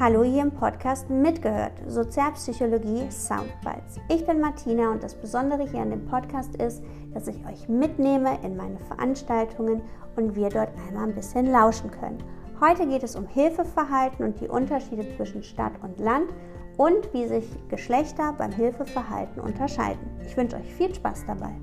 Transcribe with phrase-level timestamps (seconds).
[0.00, 3.98] Hallo hier im Podcast Mitgehört, Sozialpsychologie Soundbites.
[4.08, 8.38] Ich bin Martina und das Besondere hier an dem Podcast ist, dass ich euch mitnehme
[8.44, 9.82] in meine Veranstaltungen
[10.14, 12.22] und wir dort einmal ein bisschen lauschen können.
[12.60, 16.30] Heute geht es um Hilfeverhalten und die Unterschiede zwischen Stadt und Land
[16.76, 20.20] und wie sich Geschlechter beim Hilfeverhalten unterscheiden.
[20.24, 21.56] Ich wünsche euch viel Spaß dabei.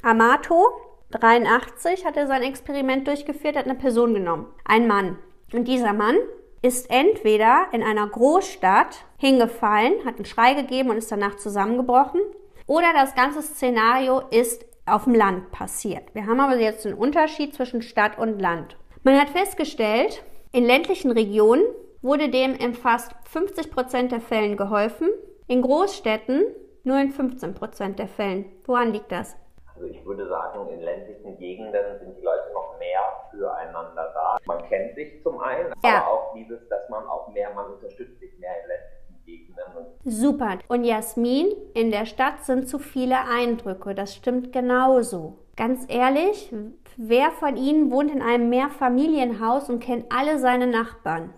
[0.00, 5.18] Amato 83 hat er sein Experiment durchgeführt, hat eine Person genommen, ein Mann.
[5.52, 6.16] Und dieser Mann
[6.60, 12.20] ist entweder in einer Großstadt hingefallen, hat einen Schrei gegeben und ist danach zusammengebrochen,
[12.66, 16.14] oder das ganze Szenario ist auf dem Land passiert.
[16.14, 18.76] Wir haben aber jetzt einen Unterschied zwischen Stadt und Land.
[19.02, 21.62] Man hat festgestellt, in ländlichen Regionen
[22.02, 25.08] wurde dem in fast 50 Prozent der Fällen geholfen,
[25.46, 26.44] in Großstädten
[26.84, 28.46] nur in 15 Prozent der Fällen.
[28.64, 29.36] Woran liegt das?
[29.78, 34.36] Also ich würde sagen, in ländlichen Gegenden sind die Leute noch mehr füreinander da.
[34.44, 35.98] Man kennt sich zum einen, ja.
[35.98, 39.86] aber auch dieses, dass man auch mehr, man unterstützt sich mehr in ländlichen Gegenden.
[40.04, 40.58] Super.
[40.66, 43.94] Und Jasmin, in der Stadt sind zu viele Eindrücke.
[43.94, 45.38] Das stimmt genauso.
[45.54, 46.52] Ganz ehrlich,
[46.96, 51.32] wer von Ihnen wohnt in einem Mehrfamilienhaus und kennt alle seine Nachbarn?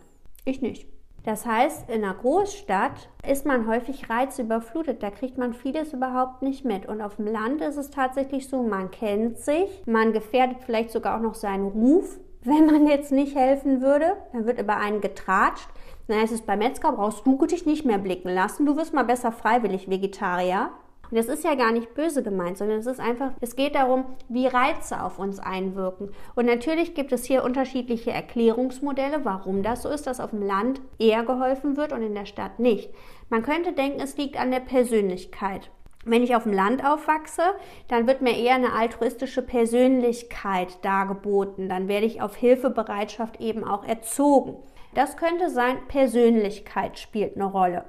[0.47, 0.89] Ich nicht.
[1.25, 5.03] Das heißt, in einer Großstadt ist man häufig reizüberflutet.
[5.03, 6.87] Da kriegt man vieles überhaupt nicht mit.
[6.87, 11.17] Und auf dem Land ist es tatsächlich so, man kennt sich, man gefährdet vielleicht sogar
[11.17, 14.17] auch noch seinen Ruf, wenn man jetzt nicht helfen würde.
[14.33, 15.69] Dann wird über einen getratscht.
[16.09, 18.67] Dann heißt es, bei Metzger brauchst du dich nicht mehr blicken lassen.
[18.67, 20.71] Du wirst mal besser freiwillig Vegetarier.
[21.11, 24.05] Und das ist ja gar nicht böse gemeint, sondern es ist einfach, es geht darum,
[24.29, 26.11] wie Reize auf uns einwirken.
[26.37, 30.81] Und natürlich gibt es hier unterschiedliche Erklärungsmodelle, warum das so ist, dass auf dem Land
[30.99, 32.91] eher geholfen wird und in der Stadt nicht.
[33.29, 35.71] Man könnte denken, es liegt an der Persönlichkeit.
[36.05, 37.43] Wenn ich auf dem Land aufwachse,
[37.89, 41.69] dann wird mir eher eine altruistische Persönlichkeit dargeboten.
[41.69, 44.57] Dann werde ich auf Hilfebereitschaft eben auch erzogen.
[44.95, 47.85] Das könnte sein, Persönlichkeit spielt eine Rolle.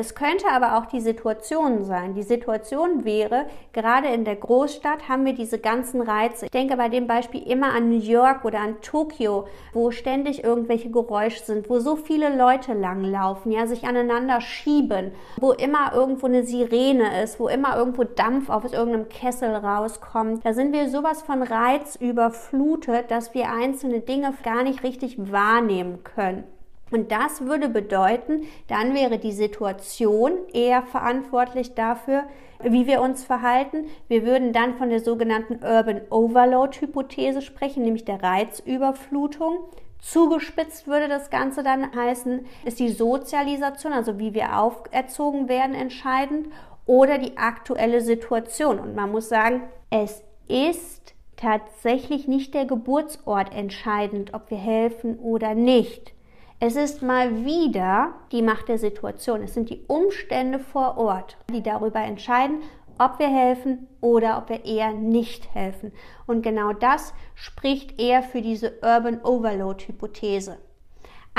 [0.00, 2.14] Es könnte aber auch die Situation sein.
[2.14, 6.44] Die Situation wäre, gerade in der Großstadt haben wir diese ganzen Reize.
[6.44, 10.88] Ich denke bei dem Beispiel immer an New York oder an Tokio, wo ständig irgendwelche
[10.88, 15.10] Geräusche sind, wo so viele Leute langlaufen, ja, sich aneinander schieben,
[15.40, 20.46] wo immer irgendwo eine Sirene ist, wo immer irgendwo Dampf aus irgendeinem Kessel rauskommt.
[20.46, 26.04] Da sind wir sowas von Reiz überflutet, dass wir einzelne Dinge gar nicht richtig wahrnehmen
[26.04, 26.44] können.
[26.90, 32.24] Und das würde bedeuten, dann wäre die Situation eher verantwortlich dafür,
[32.62, 33.84] wie wir uns verhalten.
[34.08, 39.58] Wir würden dann von der sogenannten Urban Overload Hypothese sprechen, nämlich der Reizüberflutung.
[40.00, 46.48] Zugespitzt würde das Ganze dann heißen, ist die Sozialisation, also wie wir auferzogen werden, entscheidend
[46.86, 48.78] oder die aktuelle Situation.
[48.78, 55.54] Und man muss sagen, es ist tatsächlich nicht der Geburtsort entscheidend, ob wir helfen oder
[55.54, 56.14] nicht.
[56.60, 59.42] Es ist mal wieder die Macht der Situation.
[59.42, 62.62] Es sind die Umstände vor Ort, die darüber entscheiden,
[62.98, 65.92] ob wir helfen oder ob wir eher nicht helfen.
[66.26, 70.58] Und genau das spricht eher für diese Urban Overload Hypothese.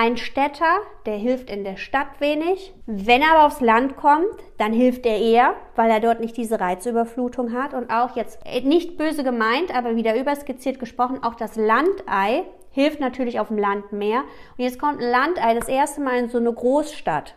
[0.02, 2.74] Ein Städter, der hilft in der Stadt wenig.
[2.86, 6.58] Wenn er aber aufs Land kommt, dann hilft er eher, weil er dort nicht diese
[6.58, 7.74] Reizüberflutung hat.
[7.74, 13.42] Und auch jetzt nicht böse gemeint, aber wieder überskizziert gesprochen, auch das Landei hilft natürlich
[13.42, 14.22] auf dem Land mehr.
[14.58, 17.36] Und jetzt kommt ein Landei das erste Mal in so eine Großstadt.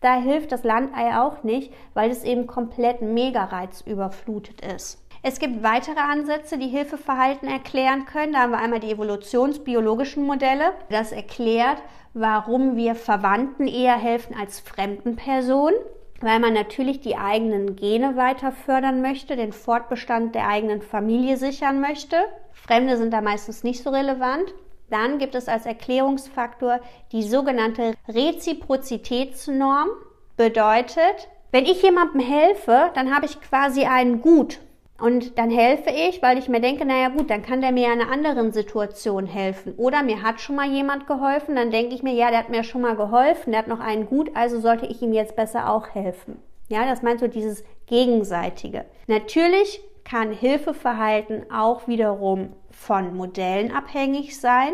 [0.00, 5.03] Da hilft das Landei auch nicht, weil es eben komplett Megareiz überflutet ist.
[5.26, 8.34] Es gibt weitere Ansätze, die Hilfeverhalten erklären können.
[8.34, 10.74] Da haben wir einmal die evolutionsbiologischen Modelle.
[10.90, 15.76] Das erklärt, warum wir Verwandten eher helfen als fremden Personen
[16.20, 21.80] weil man natürlich die eigenen Gene weiter fördern möchte, den Fortbestand der eigenen Familie sichern
[21.80, 22.16] möchte.
[22.52, 24.54] Fremde sind da meistens nicht so relevant.
[24.88, 26.80] Dann gibt es als Erklärungsfaktor
[27.12, 29.88] die sogenannte Reziprozitätsnorm.
[30.36, 34.60] Bedeutet, wenn ich jemandem helfe, dann habe ich quasi einen Gut.
[34.98, 38.00] Und dann helfe ich, weil ich mir denke, naja gut, dann kann der mir in
[38.00, 39.74] einer anderen Situation helfen.
[39.76, 42.62] Oder mir hat schon mal jemand geholfen, dann denke ich mir, ja, der hat mir
[42.62, 45.88] schon mal geholfen, der hat noch einen Gut, also sollte ich ihm jetzt besser auch
[45.88, 46.40] helfen.
[46.68, 48.84] Ja, das meint so dieses Gegenseitige.
[49.08, 54.72] Natürlich kann Hilfeverhalten auch wiederum von Modellen abhängig sein.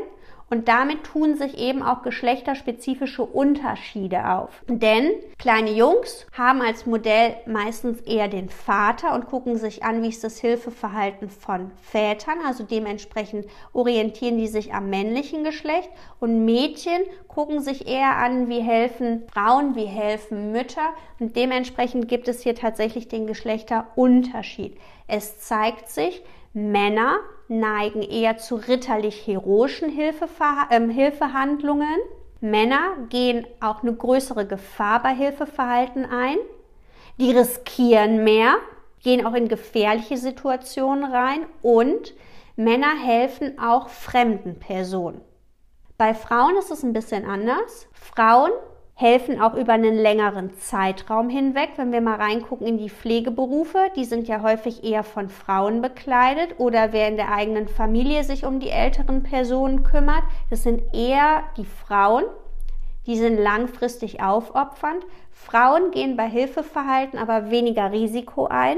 [0.50, 4.62] Und damit tun sich eben auch geschlechterspezifische Unterschiede auf.
[4.66, 10.08] Denn kleine Jungs haben als Modell meistens eher den Vater und gucken sich an, wie
[10.08, 12.38] ist das Hilfeverhalten von Vätern.
[12.44, 15.88] Also dementsprechend orientieren die sich am männlichen Geschlecht.
[16.18, 20.94] Und Mädchen gucken sich eher an, wie helfen Frauen, wie helfen Mütter.
[21.20, 24.76] Und dementsprechend gibt es hier tatsächlich den Geschlechterunterschied.
[25.06, 27.18] Es zeigt sich, Männer
[27.48, 31.98] neigen eher zu ritterlich-heroischen Hilfever äh, Hilfehandlungen.
[32.40, 36.38] Männer gehen auch eine größere Gefahr bei Hilfeverhalten ein.
[37.18, 38.54] Die riskieren mehr,
[39.02, 42.14] gehen auch in gefährliche Situationen rein und
[42.56, 45.20] Männer helfen auch fremden Personen.
[45.98, 47.86] Bei Frauen ist es ein bisschen anders.
[47.92, 48.52] Frauen
[49.00, 51.70] helfen auch über einen längeren Zeitraum hinweg.
[51.76, 56.56] Wenn wir mal reingucken in die Pflegeberufe, die sind ja häufig eher von Frauen bekleidet
[56.58, 61.44] oder wer in der eigenen Familie sich um die älteren Personen kümmert, das sind eher
[61.56, 62.24] die Frauen.
[63.06, 65.02] Die sind langfristig aufopfernd.
[65.30, 68.76] Frauen gehen bei Hilfeverhalten aber weniger Risiko ein.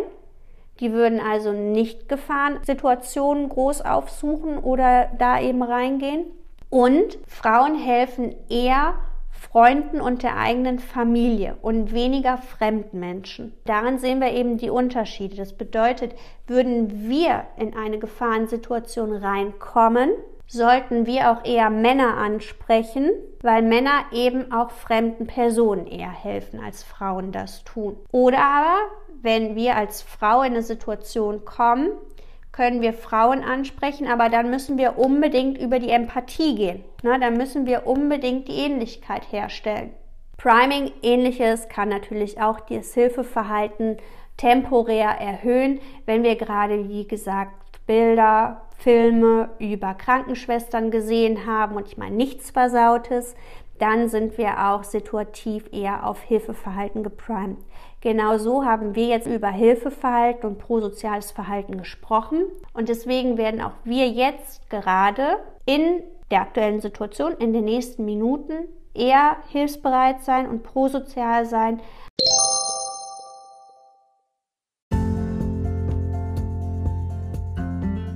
[0.78, 6.26] Die würden also nicht Gefahrensituationen groß aufsuchen oder da eben reingehen.
[6.70, 8.94] Und Frauen helfen eher
[9.42, 13.52] Freunden und der eigenen Familie und weniger fremden Menschen.
[13.64, 15.36] Daran sehen wir eben die Unterschiede.
[15.36, 16.14] Das bedeutet,
[16.46, 20.10] würden wir in eine Gefahrensituation reinkommen,
[20.46, 23.10] sollten wir auch eher Männer ansprechen,
[23.42, 27.96] weil Männer eben auch fremden Personen eher helfen, als Frauen das tun.
[28.12, 28.78] Oder aber,
[29.22, 31.90] wenn wir als Frau in eine Situation kommen,
[32.52, 36.84] können wir Frauen ansprechen, aber dann müssen wir unbedingt über die Empathie gehen.
[37.02, 39.90] Na, dann müssen wir unbedingt die Ähnlichkeit herstellen.
[40.36, 43.96] Priming ähnliches kann natürlich auch das Hilfeverhalten
[44.36, 47.52] temporär erhöhen, wenn wir gerade, wie gesagt,
[47.86, 53.36] Bilder, Filme über Krankenschwestern gesehen haben und ich meine nichts Versautes,
[53.78, 57.58] dann sind wir auch situativ eher auf Hilfeverhalten geprimed.
[58.02, 62.46] Genau so haben wir jetzt über Hilfeverhalten und prosoziales Verhalten gesprochen.
[62.74, 68.66] Und deswegen werden auch wir jetzt gerade in der aktuellen Situation in den nächsten Minuten
[68.92, 71.80] eher hilfsbereit sein und prosozial sein.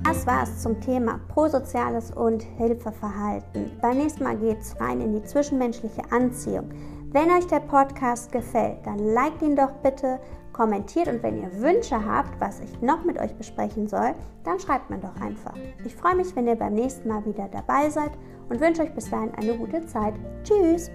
[0.03, 3.71] Das war es zum Thema prosoziales und Hilfeverhalten.
[3.81, 6.69] Beim nächsten Mal geht es rein in die zwischenmenschliche Anziehung.
[7.11, 10.19] Wenn euch der Podcast gefällt, dann liked ihn doch bitte,
[10.51, 14.13] kommentiert und wenn ihr Wünsche habt, was ich noch mit euch besprechen soll,
[14.43, 15.53] dann schreibt mir doch einfach.
[15.85, 18.11] Ich freue mich, wenn ihr beim nächsten Mal wieder dabei seid
[18.49, 20.15] und wünsche euch bis dahin eine gute Zeit.
[20.43, 20.91] Tschüss!